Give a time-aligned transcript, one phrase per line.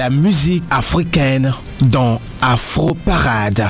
[0.00, 1.52] la musique africaine
[1.82, 3.68] dans Afro Parade.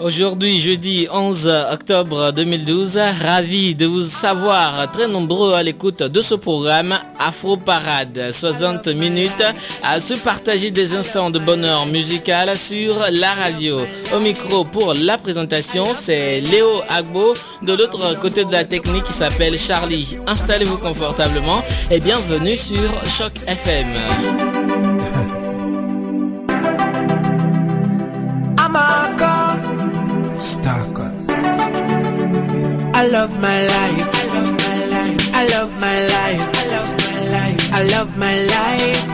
[0.00, 6.34] Aujourd'hui, jeudi 11 octobre 2012, ravi de vous savoir très nombreux à l'écoute de ce
[6.34, 8.30] programme Afro Parade.
[8.30, 9.44] 60 minutes
[9.82, 13.80] à se partager des instants de bonheur musical sur la radio.
[14.14, 17.34] Au micro pour la présentation, c'est Léo Agbo.
[17.62, 20.16] De l'autre côté de la technique, il s'appelle Charlie.
[20.26, 23.86] Installez-vous confortablement et bienvenue sur Choc FM.
[30.40, 31.12] Stalker.
[32.94, 34.08] I love my life.
[34.14, 35.34] I love my life.
[35.34, 36.57] I love my life.
[37.78, 39.06] I love my life.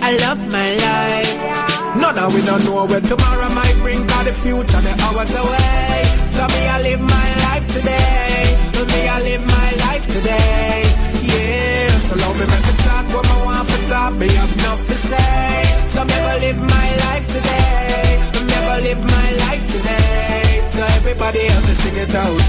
[0.00, 2.00] I love my life.
[2.00, 6.00] None of we don't know where tomorrow might bring Cause the future the hours away
[6.32, 8.56] So me, I live my life today.
[8.72, 10.80] For me, I live my life today.
[11.20, 14.80] Yeah, So long me make me talk what I want for talk Me have enough
[14.88, 18.16] to say so me go live my life today.
[18.32, 20.64] Me never live my life today.
[20.72, 22.44] So everybody help me sing it out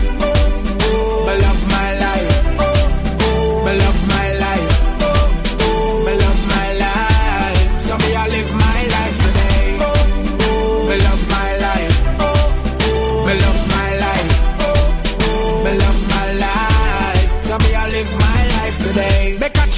[1.27, 2.31] Me love my life
[3.67, 4.08] Me love my life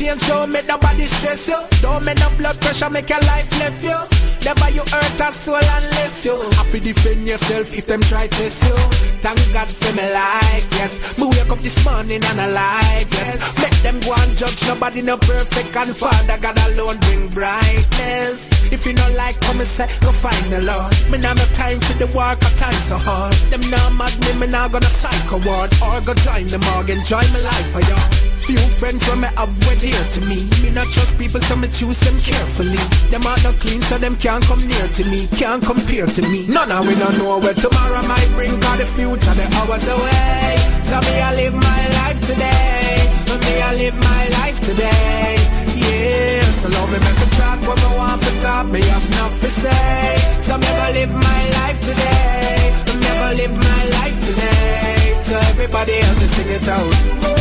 [0.02, 1.60] change, don't make nobody stress you.
[1.82, 3.98] Don't make no blood pressure, make your life left you.
[4.44, 6.34] Never you hurt a soul unless you.
[6.58, 8.74] Have to defend yourself if them try test you
[9.22, 11.20] Thank God for my life, yes.
[11.20, 13.62] Me wake up this morning and alive, yes.
[13.62, 18.50] Make them go and judge nobody no perfect and Father God alone bring brightness.
[18.74, 20.94] If you not like come and say, go find the Lord.
[21.12, 23.34] Me now no time for the work, I time so hard.
[23.54, 27.28] Them now mad me, me now gonna psycho ward or go join the morgue, join
[27.30, 28.41] my life for y'all.
[28.46, 30.50] Few friends when me have were dear to me.
[30.62, 32.82] Me not trust people, so me choose them carefully.
[33.14, 36.48] Them are not clean, so them can't come near to me, can't compare to me.
[36.48, 40.58] None of we don't know where tomorrow might bring Cause the future the hours away
[40.82, 43.06] So me, I live my life today.
[43.30, 45.38] For me, I live my life today.
[45.78, 49.40] Yeah, So long me make me talk what I want for talk Me have enough
[49.40, 52.74] to say so me go live my life today.
[53.00, 55.22] Me, I live my life today.
[55.22, 57.41] So everybody help me sing it out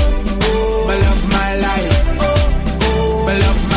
[0.91, 2.05] Me love my life.
[2.19, 3.69] Me love my life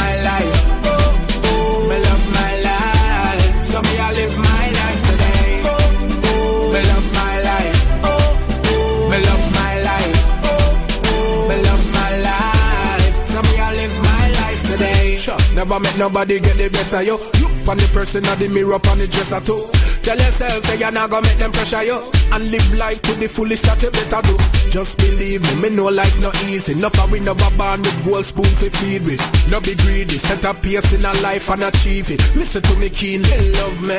[15.63, 17.15] never make nobody get the best of you.
[17.39, 19.63] Look on the person of the mirror on the dresser too.
[20.03, 21.95] Tell yourself say you're not gonna make them pressure you
[22.35, 24.35] and live life to the fullest that you better do.
[24.67, 26.75] Just believe me, me know life not easy.
[26.75, 29.23] Enough of we never born with gold spoon to feed with.
[29.47, 32.19] No be greedy, set a pace in a life and achieve it.
[32.35, 33.31] Listen to me keenly.
[33.63, 33.95] Love me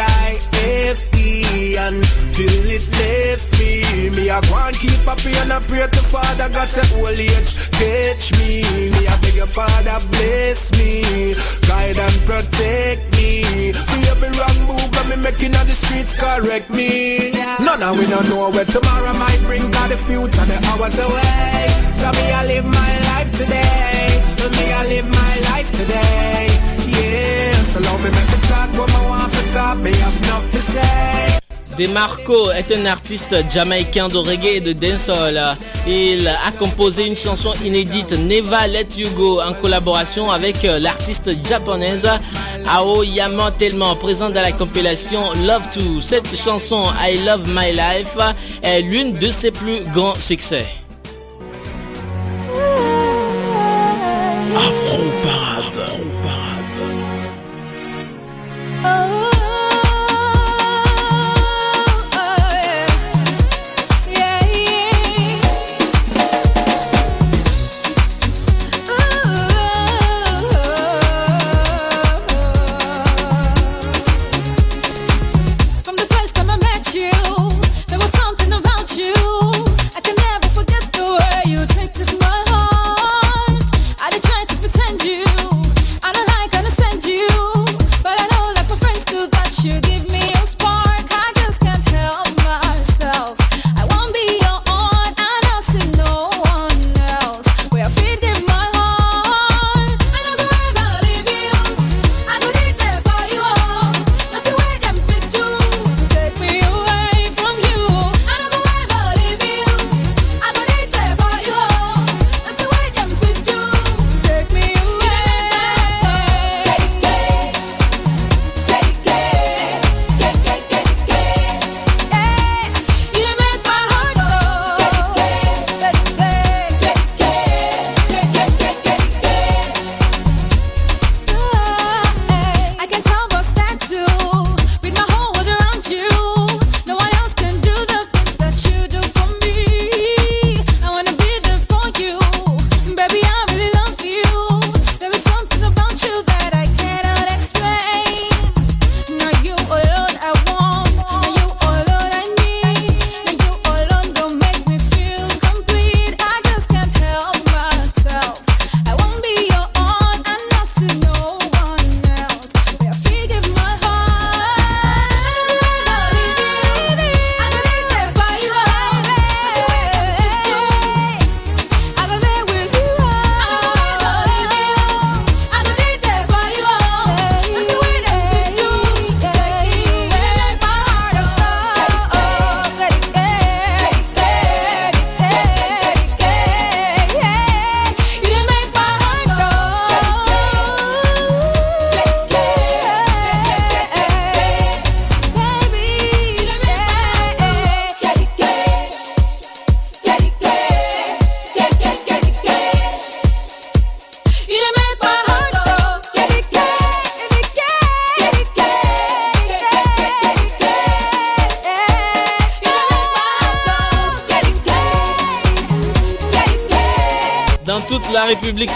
[0.00, 3.84] L-I-F-E until it left me.
[4.16, 7.12] Me a go and keep a pray and a pray to Father God say old
[7.12, 8.64] age catch me.
[8.88, 11.01] Me a beg your Father bless me,
[11.68, 13.72] guide and protect me.
[13.72, 17.32] For every wrong move that me making on the streets correct me.
[17.60, 19.62] None of we don't know where tomorrow might bring.
[19.72, 21.66] Cause the future the hours away.
[21.92, 24.22] So me, I live my life today.
[24.38, 26.48] For me, I live my life today.
[26.86, 29.78] Yeah, So long me make me talk what I want for talk.
[29.78, 31.31] Me have enough to say.
[31.78, 35.40] Demarco est un artiste jamaïcain de reggae et de dancehall.
[35.86, 42.08] Il a composé une chanson inédite Never Let You Go en collaboration avec l'artiste japonaise
[42.68, 46.00] Aoyama Tellement présente dans la compilation Love To.
[46.00, 48.16] Cette chanson I Love My Life
[48.62, 50.66] est l'une de ses plus grands succès.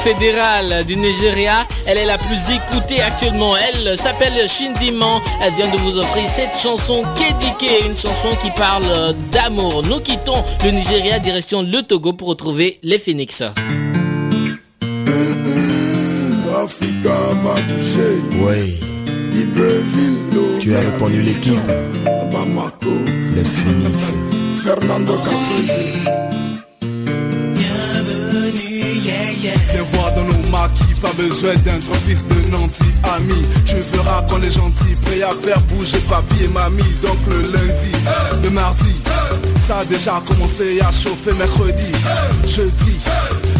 [0.06, 1.66] Fédérale du Nigeria.
[1.84, 3.54] Elle est la plus écoutée actuellement.
[3.56, 5.20] Elle s'appelle Shindiman.
[5.42, 9.82] Elle vient de vous offrir cette chanson Kedike, une chanson qui parle d'amour.
[9.82, 13.42] Nous quittons le Nigeria direction le Togo pour retrouver les Phoenix.
[16.62, 18.16] Africa va bouger.
[18.44, 18.76] Oui,
[19.32, 21.58] Libreville, tu as répondu l'équipe.
[23.34, 24.12] Les Phoenix.
[24.62, 25.14] Fernando.
[30.50, 32.85] Maquis, pas besoin d'être fils de nanti
[33.17, 33.45] ami.
[33.65, 36.83] Tu verras qu'on est gentil, prêt à faire bouger papy et mamie.
[37.03, 37.93] Donc le lundi,
[38.43, 38.95] le mardi,
[39.67, 41.93] ça a déjà commencé à chauffer mercredi,
[42.47, 43.00] jeudi.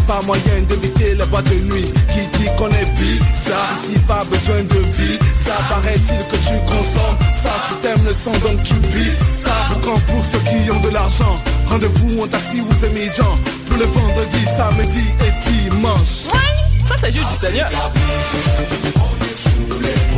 [0.07, 4.63] Pas moyen d'éviter les boîtes de nuit Qui dit qu'on est bizarre Si pas besoin
[4.63, 9.11] de vie Ça paraît-il que tu consommes Ça si t'aimes le son donc tu vis
[9.35, 9.51] Ça
[9.83, 11.35] quand pour ceux qui ont de l'argent
[11.69, 12.95] Rendez-vous en taxi ou c'est
[13.69, 16.46] Pour le vendredi, samedi et dimanche
[16.97, 17.69] Ça, c'est juste du Seigneur.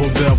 [0.00, 0.38] Robert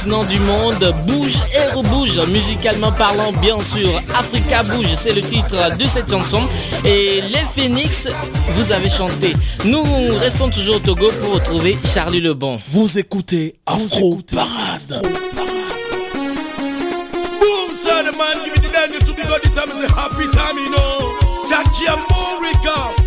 [0.00, 3.90] plus vieux continent du monde, bouge et rebouge, musicalement parlant bien sûr.
[4.14, 6.40] Africa bouge, c'est le titre de cette chanson.
[6.84, 8.08] Et les Phoenix,
[8.54, 9.34] vous avez chanté.
[9.64, 9.82] Nous
[10.20, 12.58] restons toujours au Togo pour retrouver Charlie Lebon.
[12.68, 15.02] Vous écoutez Afro Parade.
[17.40, 20.26] Boom, son the man, give me the danger to because this time is a happy
[20.32, 21.30] time, you know.
[21.48, 22.99] Jackie America,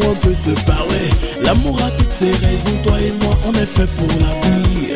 [0.00, 1.10] laisse-moi un peu te parler.
[1.44, 4.94] L'amour a toutes ses raisons, toi et moi, on est fait pour la vie.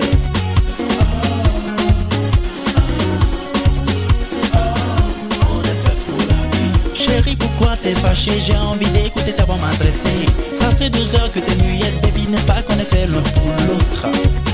[6.94, 10.26] Chérie, pourquoi t'es fâché J'ai envie d'écouter ta voix m'adresser.
[10.52, 13.48] Ça fait deux heures que t'es muette, baby, n'est-ce pas qu'on est fait l'un pour
[13.66, 14.53] l'autre?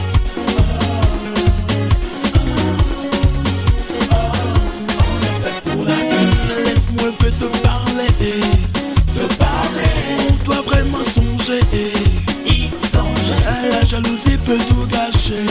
[13.70, 15.44] La jalousie peut tout gâcher.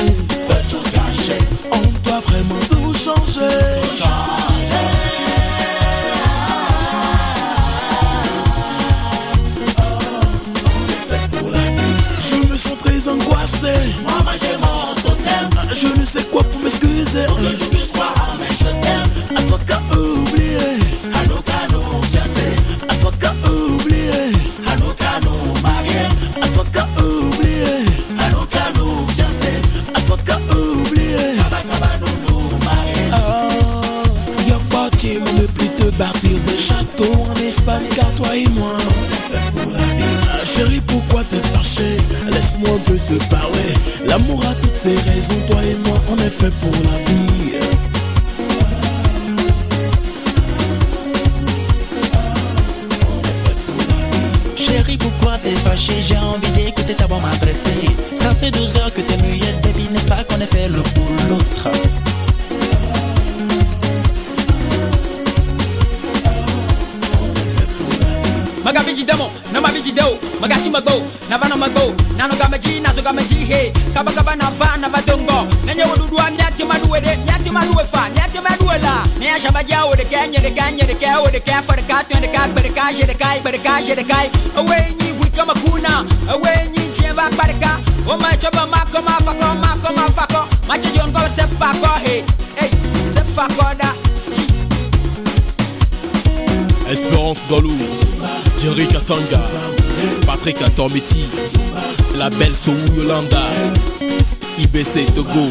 [0.47, 1.37] peut tout gâcher.
[1.73, 3.41] On doit vraiment tout changer.
[12.21, 13.73] Je me sens très angoissé.
[14.05, 15.49] Maman, j'ai mon totem.
[15.73, 17.25] Je ne sais quoi pour m'excuser.
[44.05, 47.28] L'amour a toutes ses raisons Toi et moi on est fait pour la vie
[83.69, 84.27] ka je de kai
[84.59, 87.71] awe nyi wi kama kuna awe nyi chie ba parka
[88.07, 90.89] o ma choba ma ko ma fa ko ma ko ma fa ko ma che
[90.95, 92.15] jon ko se fa ko he.
[92.59, 92.71] Hey
[93.13, 93.89] se fa ko da
[94.33, 94.45] chi.
[96.91, 97.97] Espérance Galouz,
[98.59, 99.41] Jerry Katanga,
[100.25, 101.25] Patrick Atomiti,
[102.17, 103.41] la belle Soou Yolanda,
[104.59, 105.49] IBC Togo,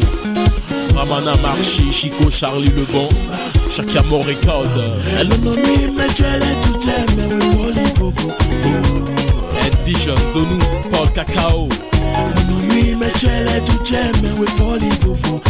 [0.95, 3.07] Ramana Marchi, Chico Charlie Lebon,
[3.69, 4.65] Chakamo Record,
[5.19, 8.31] Elle ne nuit mais tu es tout j'aime Mais oui folie fofo
[9.65, 10.59] Ed Vision, Zonou,
[10.91, 11.67] Paul Cacao,
[12.99, 15.41] mais tu es tout j'aime Mais oui folie fofo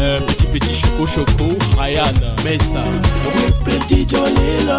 [0.00, 2.12] euh, Petit Petit Choco Choco, Ryan,
[2.44, 2.82] Mesa,
[3.36, 4.78] Oui petit jolilo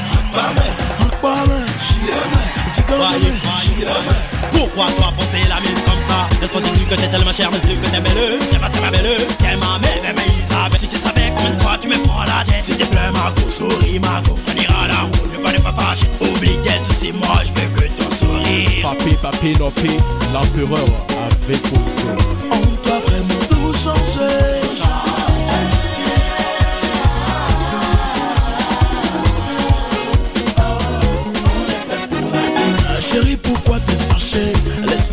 [4.51, 6.27] Pourquoi toi foncer la mine comme ça?
[6.41, 8.39] Laisse-moi dire que t'es tellement cher, yeux que t'es belle?
[8.51, 10.79] T'es pas très belle, t'es ma belle, mais Isabelle.
[10.79, 13.49] Si tu savais combien de fois tu me prends la tête S'il te plaît, Marco,
[13.49, 17.39] souris, Marco On ira la route, ne pas ne pas fâcher Oublie d'être souci, moi
[17.43, 18.81] je veux que ton sourire.
[18.83, 19.97] Papé Papé Nopé,
[20.33, 22.07] l'empereur avec Ozo.
[22.51, 24.60] On doit vraiment tout changer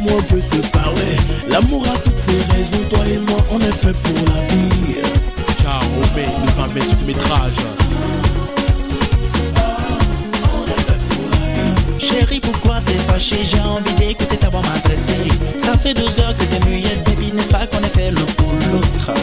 [0.09, 1.17] Laisse-moi un peu te parler
[1.51, 4.97] L'amour a toutes ses raisons Toi et moi, on est fait pour la vie
[5.61, 7.55] Ciao, Romé, nous amène du métrage.
[11.99, 15.29] Chérie, pourquoi t'es fâché J'ai envie d'écouter ta voix m'adresser.
[15.59, 18.53] Ça fait 12 heures que t'es muette, baby, n'est-ce pas qu'on est fait l'un pour
[18.73, 19.15] l'autre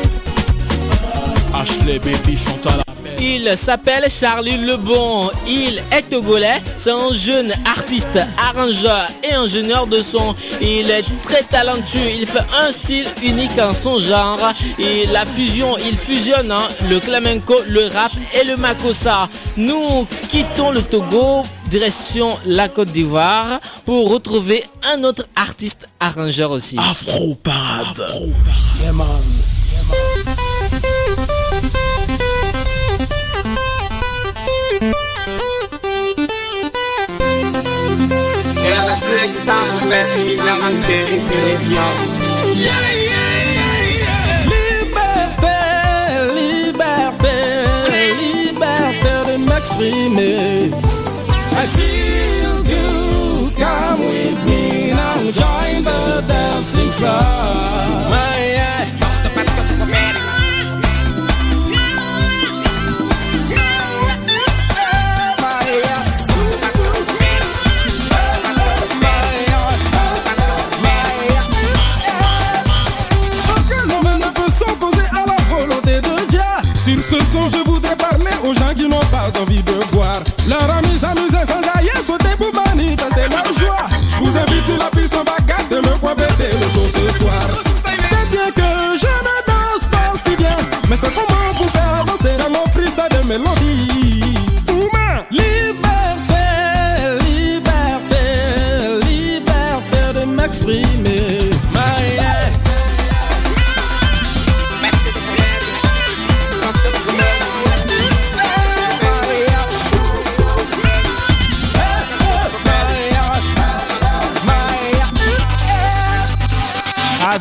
[1.54, 2.85] Ashley Baby chante à la.
[3.28, 5.32] Il s'appelle Charlie Lebon.
[5.48, 6.62] Il est togolais.
[6.78, 10.36] C'est un jeune artiste, arrangeur et ingénieur de son.
[10.62, 12.12] Il est très talentueux.
[12.20, 14.40] Il fait un style unique en son genre.
[14.78, 19.28] Et la fusion, il fusionne hein, le flamenco, le rap et le makossa.
[19.58, 26.78] Nous quittons le Togo, direction la Côte d'Ivoire pour retrouver un autre artiste arrangeur aussi.
[26.78, 27.36] Afro
[42.56, 45.60] Yeah, yeah, yeah, yeah Liberté,
[46.40, 47.36] liberté
[48.20, 50.72] Liberté de m'exprimer
[51.52, 59.05] I feel good, come with me Now join the dancing club My, yeah
[80.48, 83.88] Leur ami s'amusait sans jaillir, sauter pour manifester leur joie.
[84.10, 87.42] Je vous invite sur la piste en bagarre de me quoi le jour ce soir.
[87.84, 90.56] C'est bien que je ne danse pas si bien,
[90.90, 94.05] mais c'est comment vous faire danser dans mon freestyle de mélodie.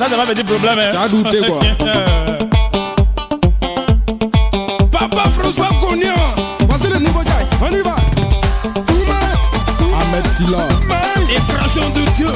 [0.05, 0.79] Ça, ça va petit problème.
[0.79, 0.89] Hein.
[0.91, 1.61] Tu as douté quoi
[4.91, 6.35] Papa François Cognan
[6.69, 7.97] Voici le nouveau Jack, on y va
[10.01, 10.69] Ahmed Silla
[11.31, 11.37] Et
[11.91, 12.29] de Dieu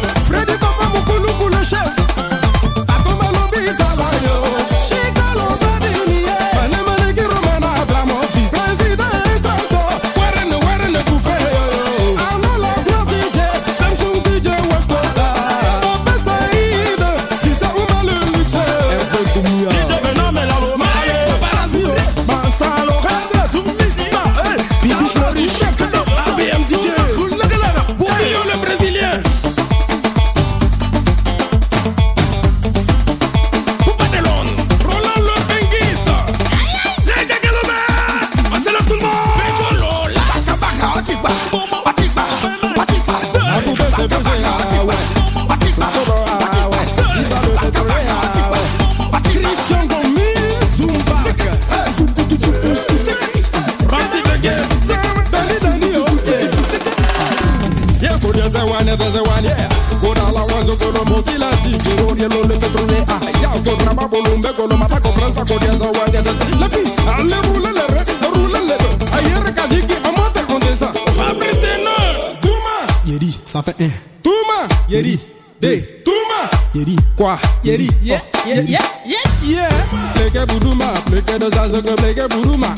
[73.64, 73.90] ça fait un.
[74.23, 75.18] Touma, Yeri,
[75.61, 79.68] D, Touma, Yeri, quoi, Yeri, yeah, yeah, yeah, yeah, yeah.
[80.14, 82.68] Pleke Boudouma, pleke de Zazo, pleke Boudouma,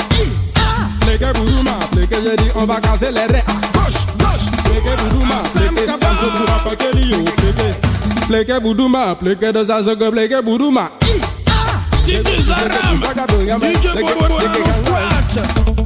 [1.00, 4.46] Pleke Boudouma, pleke Yeri, on va casser les raies, à gauche, gauche.
[4.64, 8.26] Pleke Boudouma, pleke Zazo, pour apporter l'io, pleke.
[8.28, 10.90] Pleke Boudouma, pleke de Zazo, pleke Boudouma.
[12.04, 13.00] Titi Zaram,
[13.60, 15.79] DJ Bobo squat.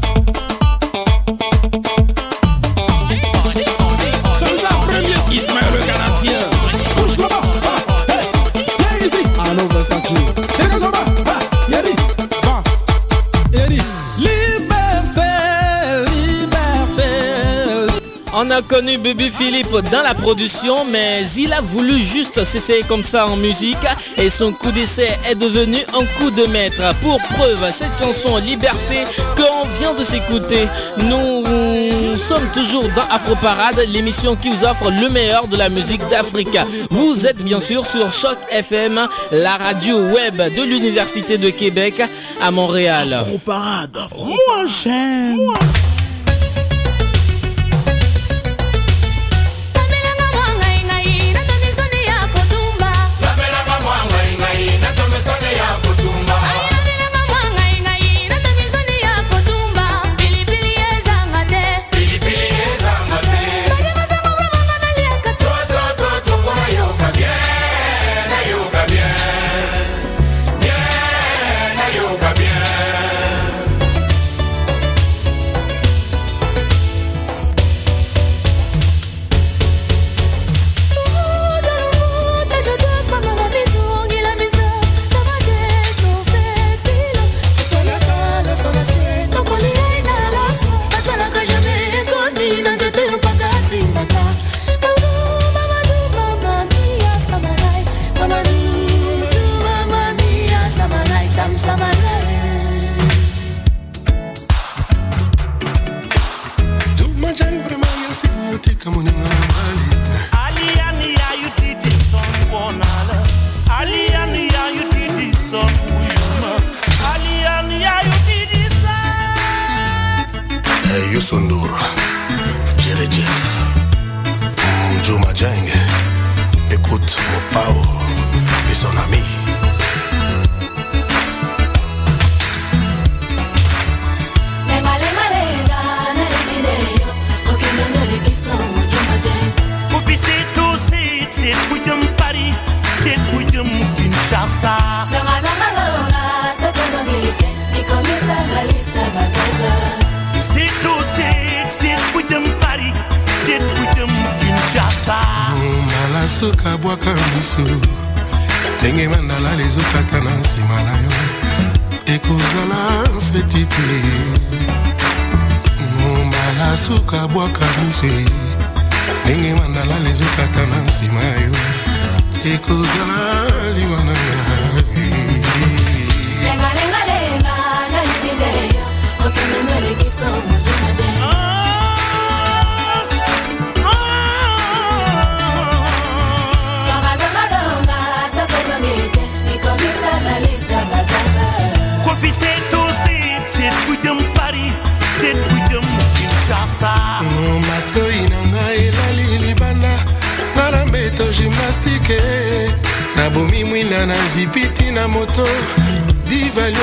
[18.54, 23.26] A connu Baby Philippe dans la production, mais il a voulu juste s'essayer comme ça
[23.26, 23.76] en musique
[24.16, 26.82] et son coup d'essai est devenu un coup de maître.
[27.02, 29.04] Pour preuve, cette chanson Liberté
[29.36, 35.08] qu'on vient de s'écouter, nous sommes toujours dans Afro Parade, l'émission qui vous offre le
[35.08, 36.56] meilleur de la musique d'Afrique.
[36.90, 39.00] Vous êtes bien sûr sur Choc FM,
[39.32, 42.00] la radio web de l'Université de Québec
[42.40, 43.14] à Montréal.
[43.14, 43.98] Afro Parade.
[44.16, 45.52] Moi j'aime.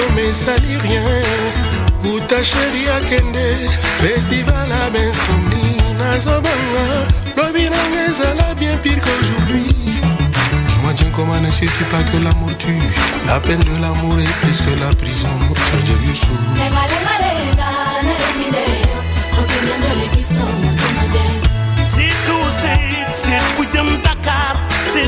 [0.02, 1.24] Divalio mesali rien.
[2.04, 3.56] Uta sheri akende
[4.02, 9.66] festival a bensomni nazobanga lobi nanga ezala bien pire qu'aujourd'hui.
[10.98, 12.78] Tiens comment ne sais-tu pas que l'amour tue?
[13.26, 15.30] La peine de l'amour est plus que la prison.
[15.86, 16.28] J'ai vu sous.
[21.88, 22.80] C'est tout, c'est,
[23.16, 23.40] c'est
[24.94, 25.08] c'est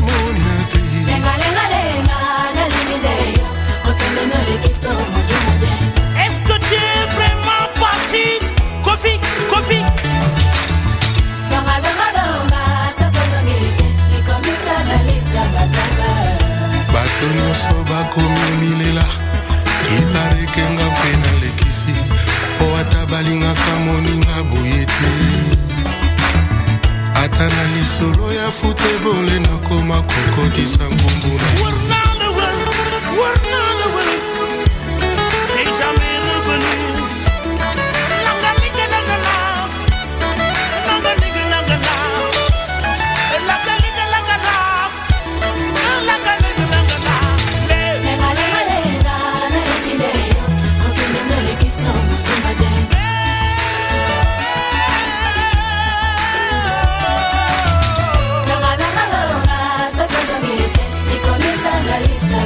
[27.81, 31.70] lisolo ya futebole nakoma kokotisa ngumbu na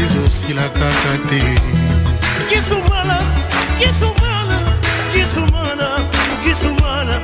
[0.00, 1.42] ezosila kaka te.
[2.48, 3.18] Kisumana,
[3.78, 4.58] Kisumana,
[5.12, 5.88] Kisumana,
[6.44, 7.16] Kisumana,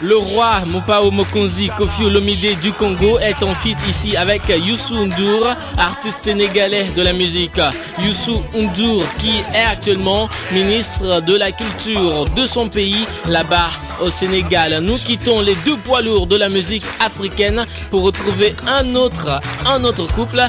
[0.00, 5.48] Le roi Mopao Mokonzi Kofi Olomide du Congo est en feat ici avec Youssou N'Dour,
[5.76, 7.60] artiste sénégalais de la musique.
[7.98, 13.66] Youssou N'Dour qui est actuellement ministre de la culture de son pays là-bas
[14.00, 14.78] au Sénégal.
[14.82, 19.82] Nous quittons les deux poids lourds de la musique africaine pour retrouver un autre, un
[19.82, 20.42] autre couple,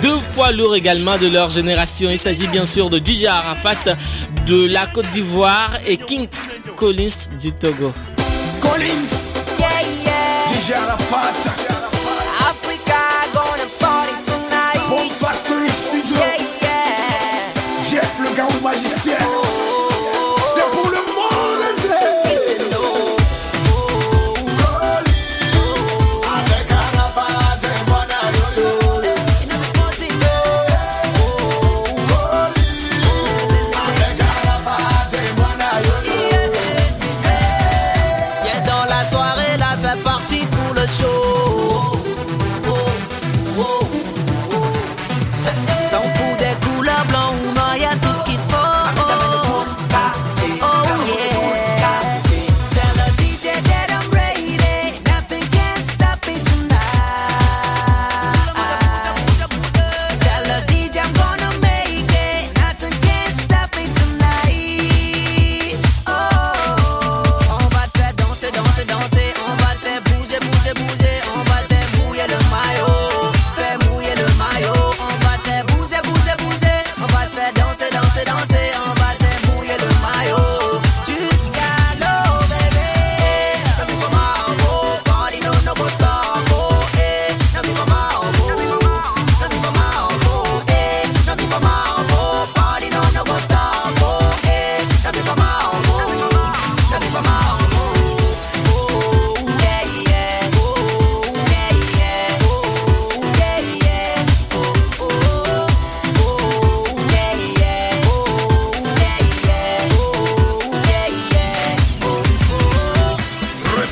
[0.00, 2.08] deux poids lourds également de leur génération.
[2.10, 3.96] Il s'agit bien sûr de DJ Arafat
[4.46, 6.26] de la Côte d'Ivoire et King
[6.76, 7.92] Collins du Togo.
[8.72, 10.46] Collins, Yeah, yeah.
[10.48, 11.36] DJ Arafat,
[12.48, 13.00] Africa
[13.34, 14.80] gonna party tonight.
[14.88, 17.90] Bomb Factory Studio, Yeah, yeah.
[17.90, 19.51] Jeff le garou magicien.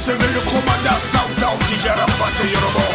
[0.01, 2.90] Sevgili kumanda, saudade de Arafat e Yoruba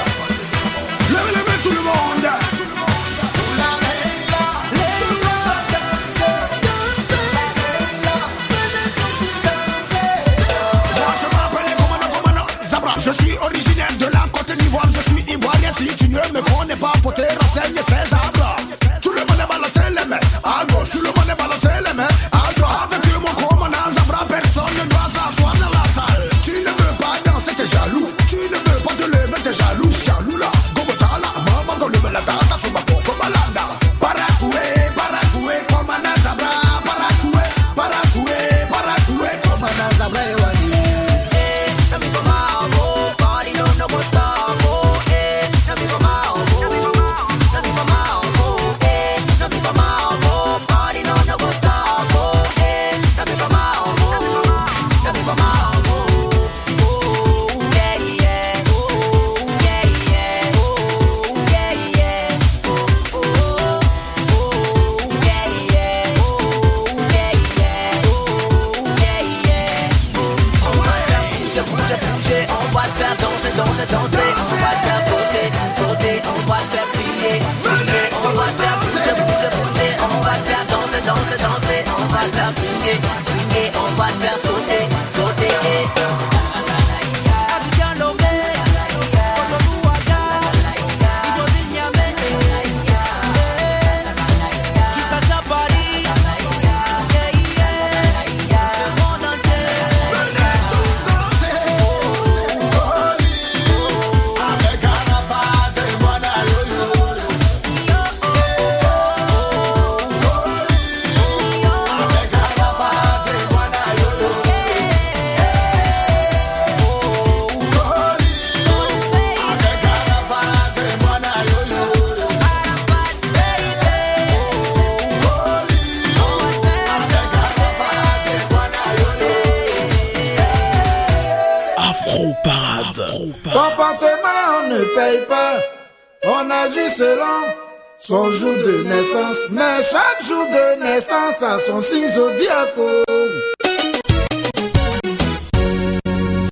[138.08, 143.04] son jour de naissance, mais chaque jour de naissance a son signe zodiaco.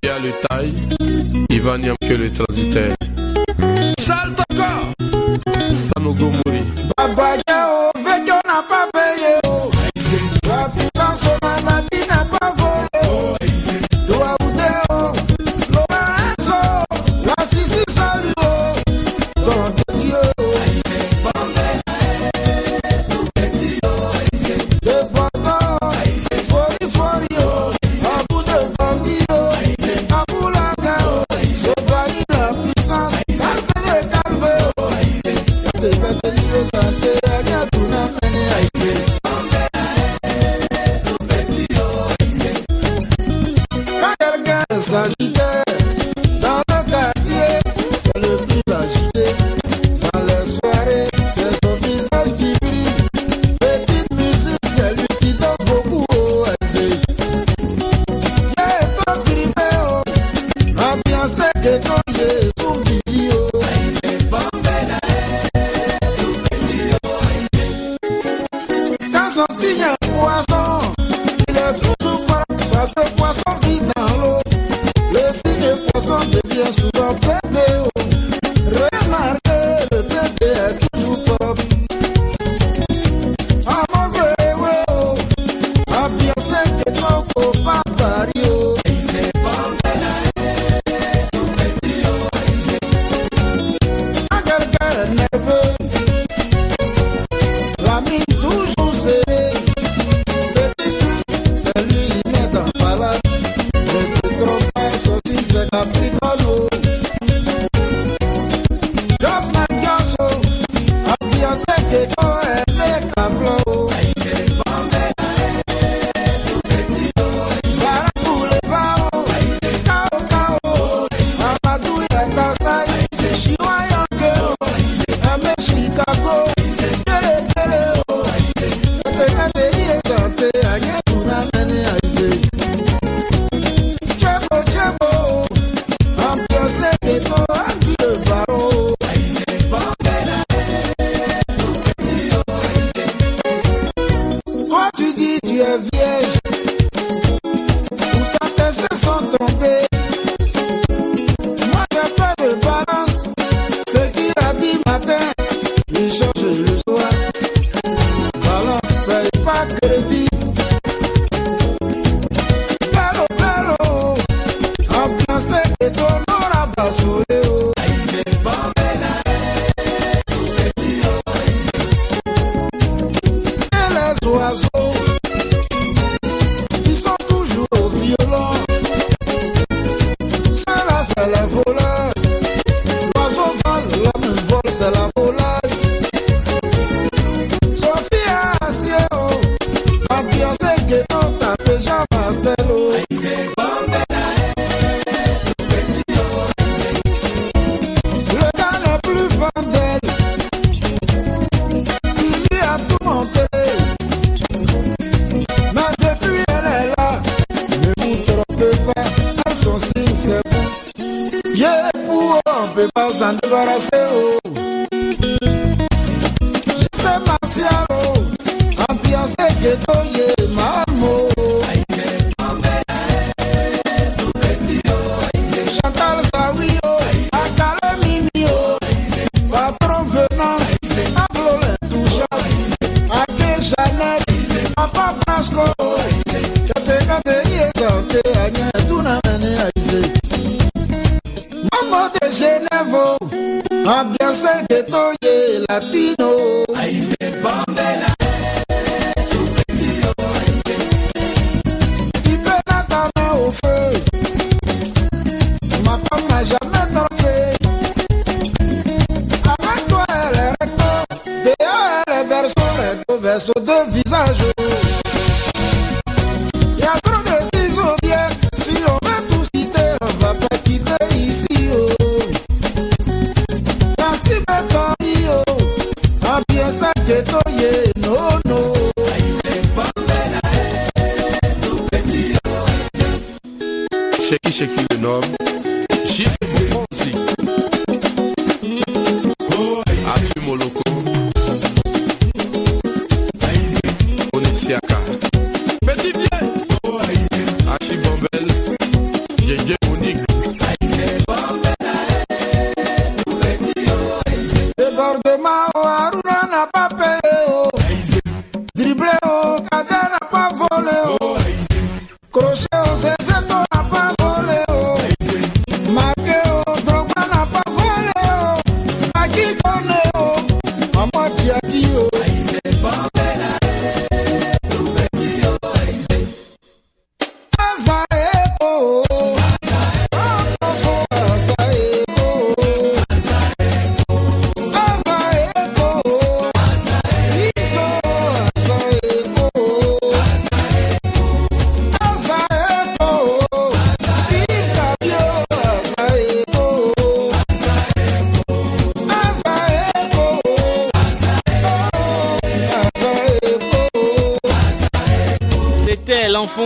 [0.02, 0.74] Il y a le taille,
[1.50, 2.96] il va n'y que le transitaire.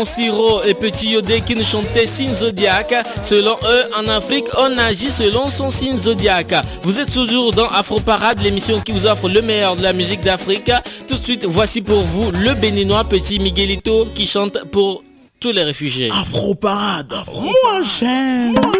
[0.08, 2.95] Siro et Petit Yodé qui nous chantaient signe zodiac.
[3.22, 6.53] Selon eux, en Afrique, on agit selon son signe zodiac.
[6.82, 10.22] Vous êtes toujours dans Afro Parade, l'émission qui vous offre le meilleur de la musique
[10.22, 10.72] d'Afrique.
[11.10, 15.03] Tout de suite, voici pour vous le Béninois Petit Miguelito qui chante pour
[15.41, 16.10] tous les réfugiés.
[16.10, 18.53] Afro Parade, Afro -parade.
[18.53, 18.76] moi.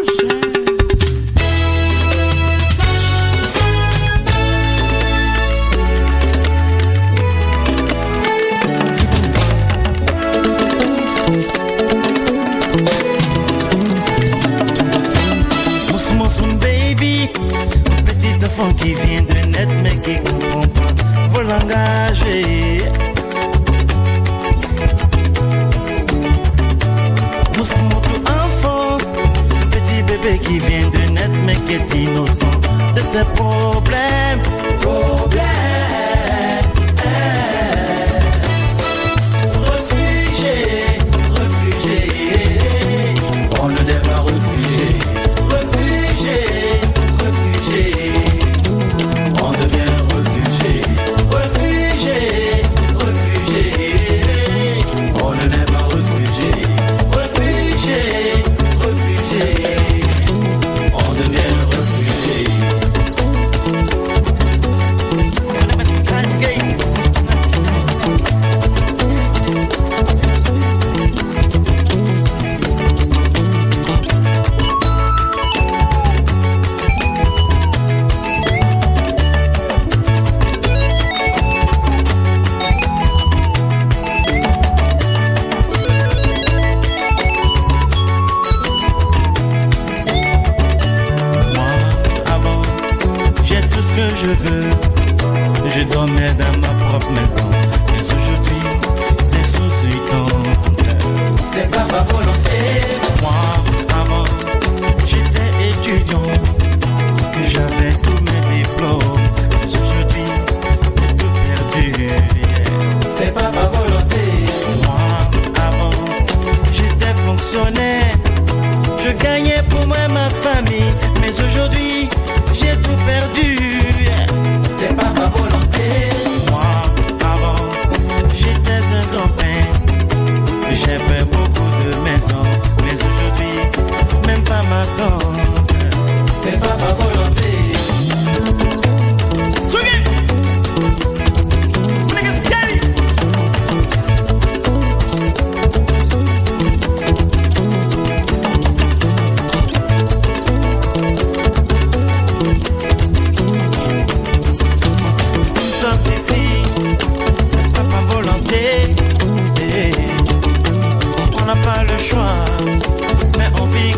[33.18, 34.42] tes problèmes.
[34.80, 35.47] Problème.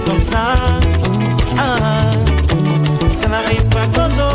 [0.05, 0.55] comme ça.
[1.59, 2.13] Ah, ah,
[3.11, 4.30] ça n'arrive pas qu'aux autres.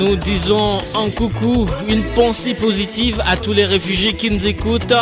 [0.00, 4.94] Nous disons un coucou, une pensée positive à tous les réfugiés qui nous écoutent.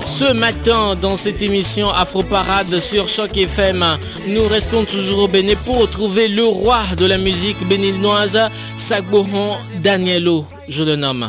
[0.00, 3.84] Ce matin, dans cette émission Afro Parade sur Choc FM,
[4.26, 8.40] nous restons toujours au Bénin pour retrouver le roi de la musique béninoise,
[8.74, 11.28] Sagboron Daniello, je le nomme.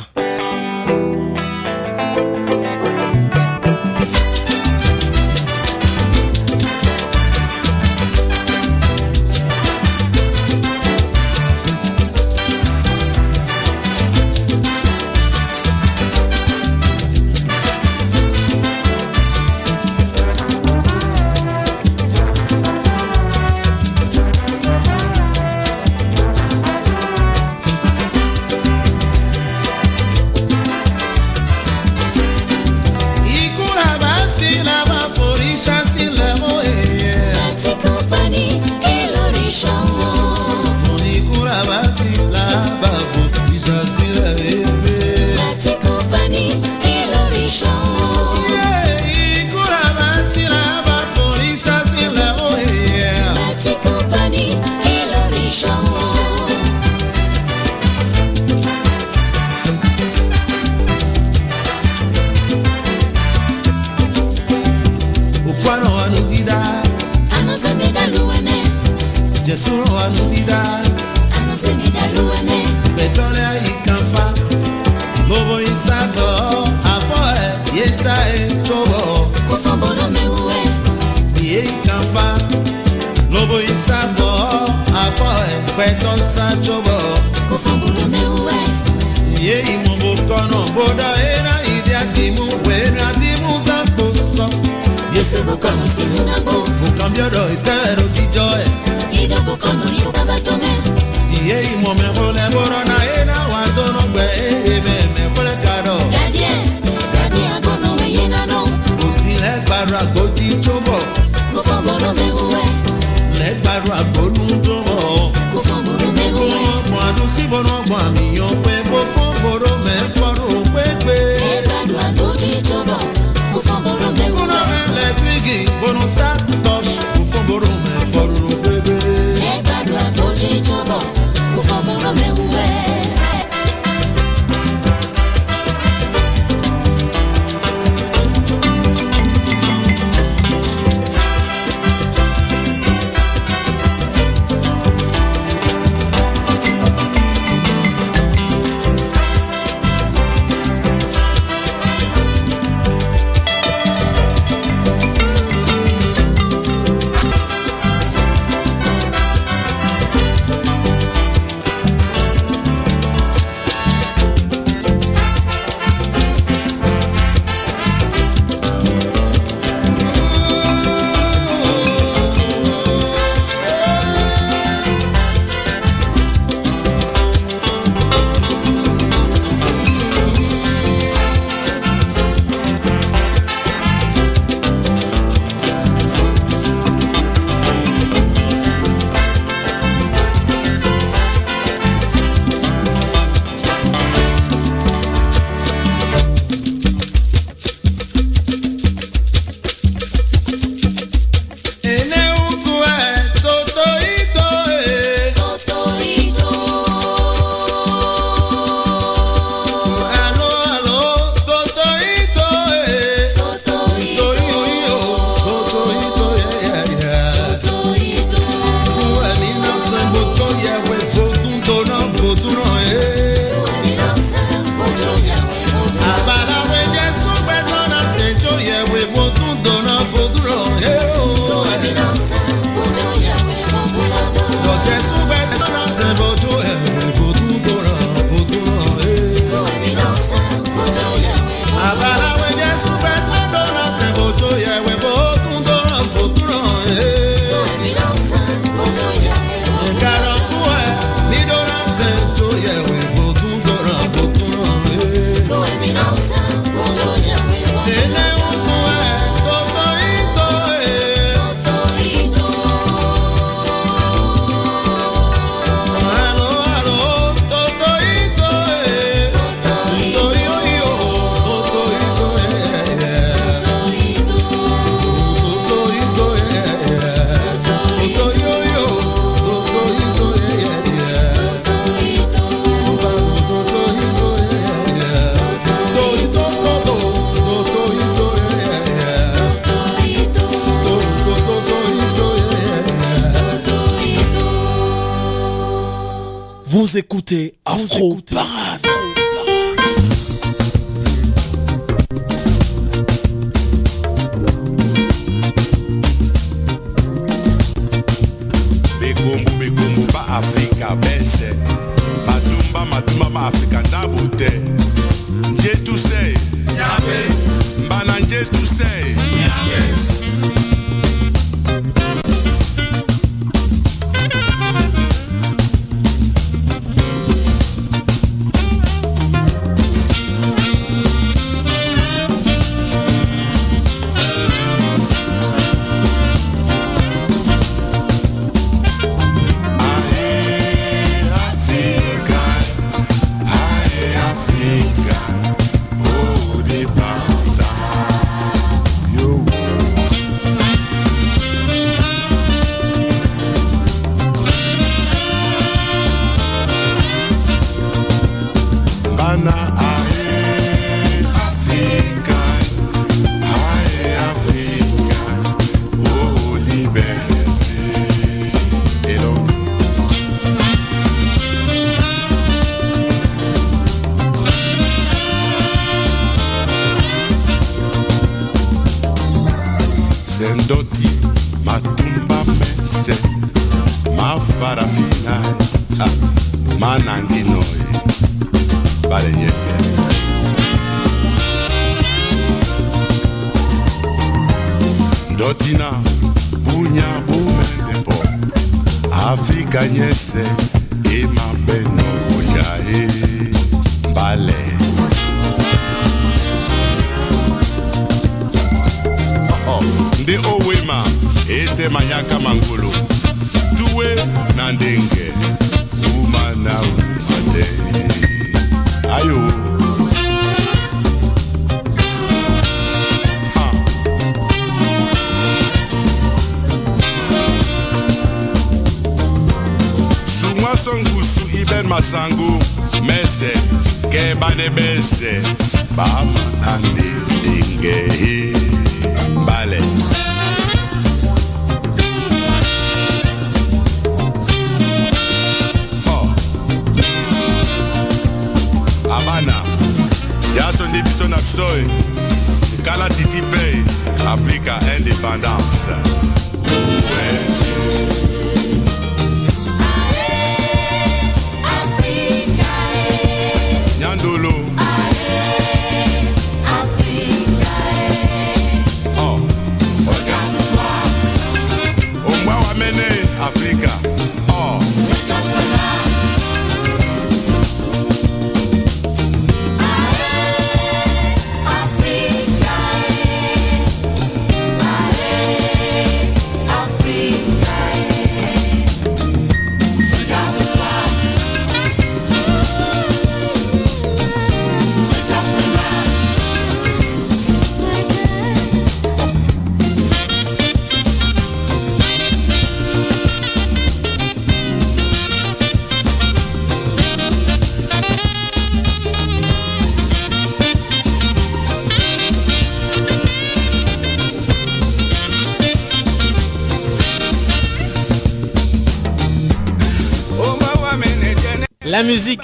[97.20, 97.69] جرايد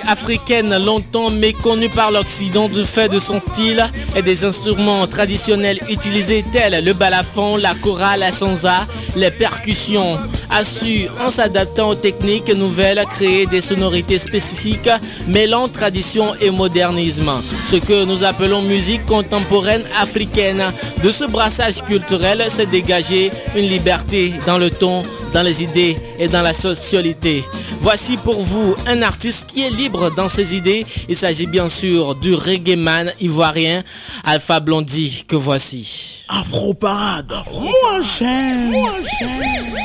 [0.08, 3.84] africaine, longtemps méconnue par l'Occident du fait de son style
[4.16, 8.86] et des instruments traditionnels utilisés tels le balafon, la chorale, la sansa,
[9.16, 10.18] les percussions,
[10.50, 14.90] a su, en s'adaptant aux techniques nouvelles, créer des sonorités spécifiques
[15.28, 17.32] mêlant tradition et modernisme.
[17.68, 20.64] Ce que nous appelons musique contemporaine africaine.
[21.04, 25.04] De ce brassage culturel s'est dégagé une liberté dans le ton,
[25.34, 27.44] dans les idées et dans la socialité.
[27.86, 30.88] Voici pour vous un artiste qui est libre dans ses idées.
[31.08, 33.84] Il s'agit bien sûr du reggae man ivoirien
[34.24, 36.26] Alpha Blondie que voici.
[36.28, 37.32] Afro Parade.
[37.54, 38.72] Moi j'aime.
[38.72, 39.76] Moi j'aime.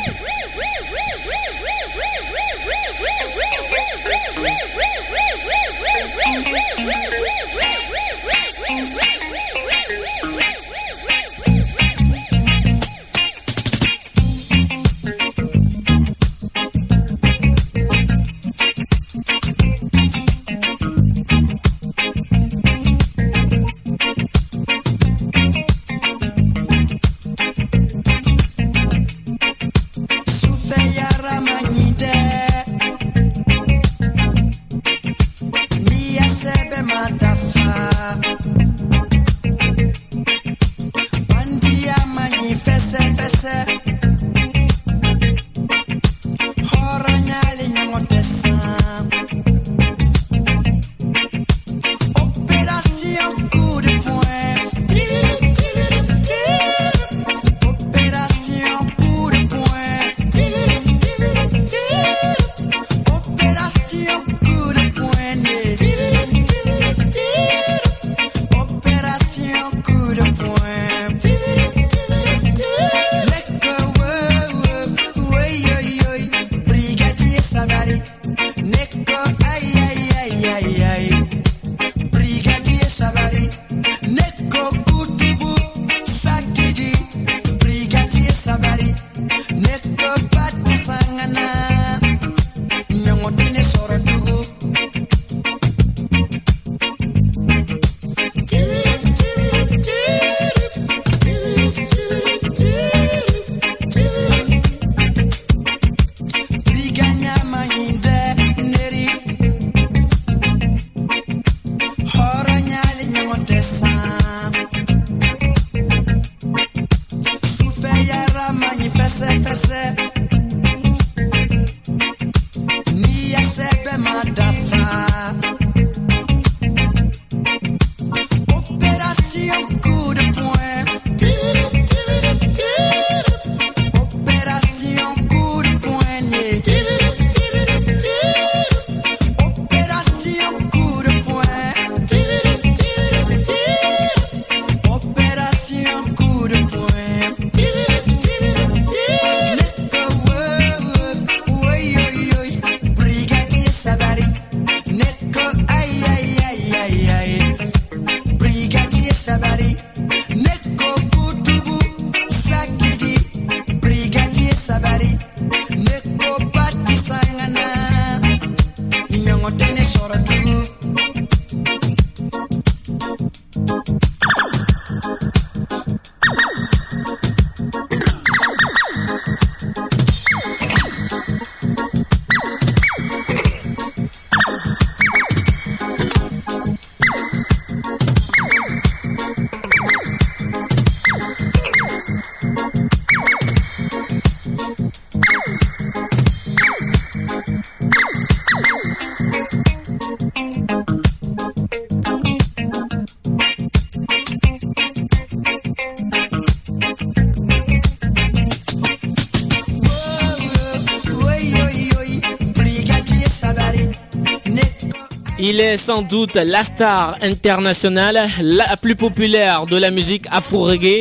[215.52, 220.98] Il est sans doute la star internationale, la plus populaire de la musique afro-reggae.